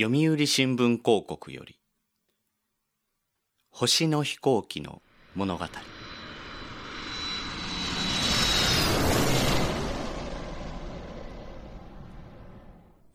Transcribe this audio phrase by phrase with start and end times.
[0.00, 1.76] 読売新聞広告より
[3.72, 5.02] 星の飛行機の
[5.34, 5.64] 物語。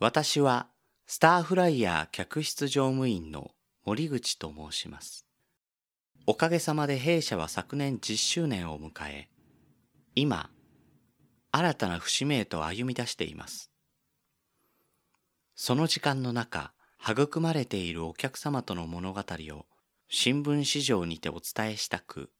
[0.01, 0.67] 私は
[1.07, 3.51] スターフライヤー客室乗務員の
[3.85, 5.25] 森口と申します。
[6.27, 9.29] おかげさまで弊社は昨年10周年を迎え
[10.15, 10.49] 今
[11.49, 13.72] 新たな節目へと歩み出しています。
[15.55, 19.65] その時間の中、育まれているお客様との物語を
[20.09, 22.31] 新聞市場にてお伝えしたく、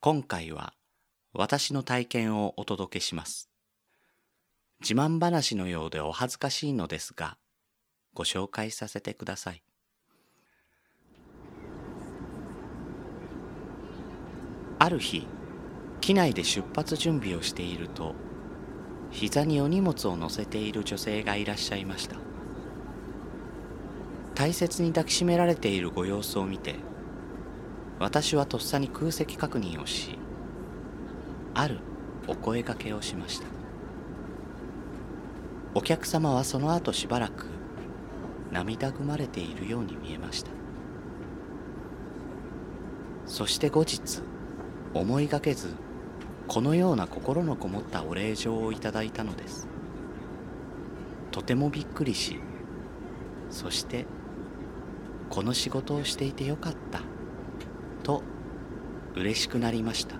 [0.00, 0.72] 今回は
[1.34, 3.50] 私の体験をお届けします。
[4.80, 7.36] 自慢話のようでお恥ずかしいのですが、
[8.14, 9.62] ご紹介させてください。
[14.78, 15.26] ある日、
[16.00, 18.14] 機内で出発準備をしていると、
[19.10, 22.27] 膝にお荷物を乗せている女性がいらっしゃいました。
[24.38, 26.76] 大切に抱きしめられているご様子を見て
[27.98, 30.16] 私はとっさに空席確認をし
[31.54, 31.80] ある
[32.28, 33.48] お声がけをしました。
[35.74, 37.46] お客様はその後しばらく
[38.52, 40.52] 涙ぐまれているように見えました。
[43.26, 44.22] そして後日
[44.94, 45.74] 思いがけず
[46.46, 49.66] このような心のこもったお礼状をいただいたのです。
[51.32, 52.38] とてもびっくりし
[53.50, 54.06] そして
[55.30, 57.00] この仕事をしていてよかった。
[58.02, 58.22] と
[59.14, 60.16] 嬉しくなりました。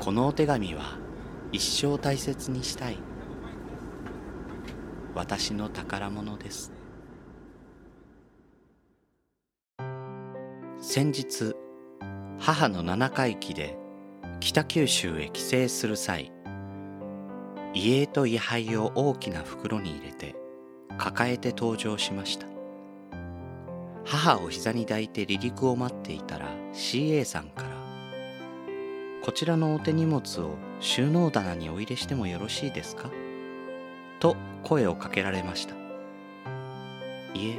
[0.00, 0.98] このお手紙は
[1.52, 2.98] 一生大切にしたい。
[5.14, 6.72] 私の宝物です。
[10.78, 11.54] 先日
[12.38, 13.76] 母の七回忌で
[14.40, 16.32] 北九州へ帰省する際
[17.74, 20.36] 遺影と位牌を大きな袋に入れて
[20.96, 22.55] 抱えて登場しました。
[24.06, 27.68] 母を膝に抱いて離陸を待っていたら CA さんから
[29.22, 33.10] 「こちらのお手荷物を収納棚にお入れしてもよろしいですか?」
[34.20, 35.74] と声をかけられました
[37.34, 37.58] いえ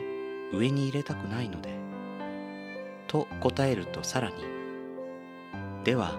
[0.54, 1.70] 上に入れたくないので
[3.08, 4.36] と答えるとさらに
[5.84, 6.14] では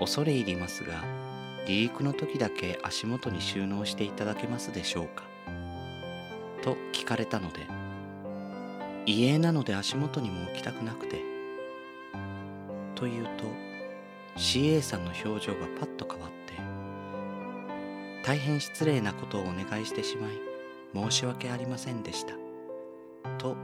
[0.00, 0.94] 恐れ入りますが
[1.64, 5.24] 離陸の時だけ足元に収納していただけますでしょうか？
[6.62, 7.60] と聞かれたので
[9.06, 11.34] 遺影なので足元にも置きたくなくて。
[12.94, 13.44] というと
[14.36, 16.54] CA さんの表情がパッと変わって
[18.24, 20.30] 大変失礼なことをお願いしてしまい
[20.94, 22.34] 申し訳ありませんでした。
[23.36, 23.56] と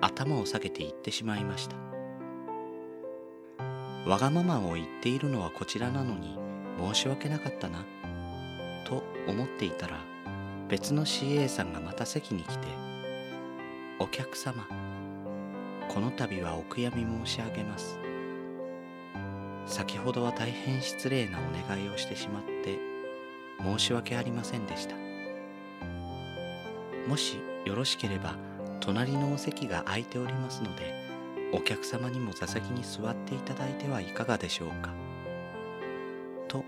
[0.00, 1.76] 頭を下げて言ってしまいました。
[4.08, 6.38] わがままを言っているのはこちらなのに
[6.78, 7.84] 申し訳なかったな。
[8.86, 9.98] と思っていたら
[10.68, 12.68] 別の CA さんがまた席に来て
[13.98, 14.66] お客様
[15.88, 17.98] この度はお悔やみ申し上げます。
[19.66, 22.78] 先ほどは大変失礼なお願いをしてしまって
[23.62, 24.96] 申し訳ありませんでした。
[27.08, 28.36] もしよろしければ
[28.80, 31.04] 隣のお席が空いておりますので
[31.52, 34.92] お客様にも座席に座っていただいてはいかがでしょうか。
[36.48, 36.64] と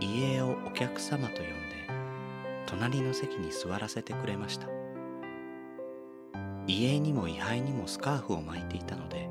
[0.00, 1.54] 遺影をお客様と呼んで
[2.66, 4.77] 隣の席に座らせてくれました。
[6.68, 9.30] 遺影にも位牌にもスカーフを巻いていたので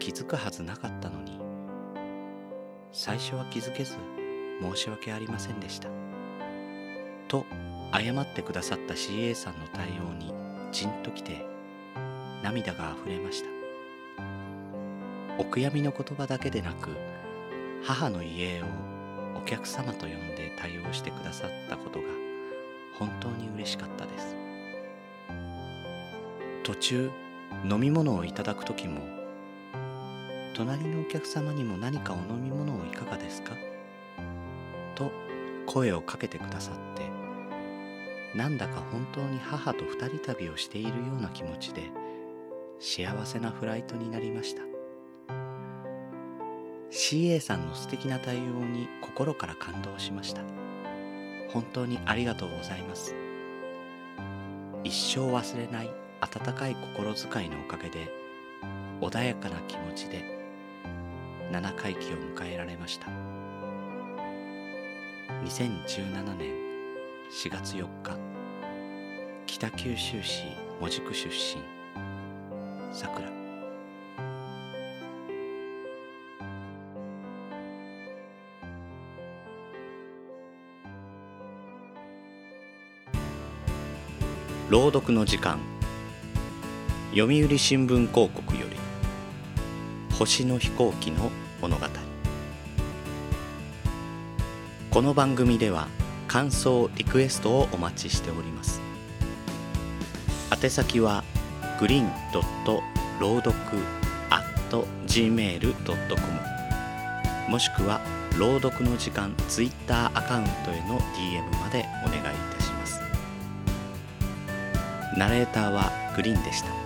[0.00, 1.38] 気づくはずなかったのに
[2.90, 3.94] 最初は気づけず
[4.60, 5.88] 申し訳ありませんでした。
[7.28, 7.44] と
[7.92, 10.34] 謝ってくださった CA さんの対応に
[10.72, 11.46] じんときて
[12.42, 13.48] 涙があふれました。
[15.38, 16.90] お悔やみの言葉だけでなく
[17.84, 18.64] 母の遺影を
[19.36, 22.06] お客様と呼んで対応してくださったことが
[22.98, 24.43] 本当に嬉しかったです。
[26.64, 27.10] 途中
[27.70, 29.02] 飲み物をいただく時も
[30.54, 33.52] 隣のお客様にも何かお飲み物をいかがですか？
[34.94, 35.12] と
[35.66, 37.04] 声をかけてくださって
[38.36, 41.82] なんだか本当に母と二人旅をしているような気持ちで
[42.80, 44.62] 幸せなフライトになりました。
[46.90, 50.42] CA さんの素敵な対応に心から感動しました。
[51.50, 53.14] 本当にありがとうございます。
[54.82, 55.90] 一生忘れない
[56.24, 58.10] 温かい心遣いのおかげで
[59.02, 60.24] 穏やかな気持ちで
[61.52, 63.08] 七回忌を迎えられました。
[65.44, 66.50] 2017年
[67.30, 68.16] 4月4日
[69.46, 70.44] 北九州市
[70.80, 71.60] 門司区出身
[72.94, 73.28] さくら。
[84.70, 85.73] 朗読の時間
[87.16, 88.76] 読売新聞広告より
[90.16, 91.30] 星の飛行機の
[91.62, 91.86] 物語。
[94.90, 95.86] この番組では
[96.26, 98.80] 感想リクエストをお待ちしております。
[100.60, 101.22] 宛先は
[101.78, 102.82] グリーンドット
[103.20, 103.54] 朗読
[104.30, 104.44] at
[105.06, 105.88] gmail.com
[107.48, 108.00] もしくは
[108.40, 112.24] 朗読の時間ツイッターアカウントへの DM までお願いい
[112.56, 113.00] たします。
[115.16, 116.83] ナレーターはグリーンでした。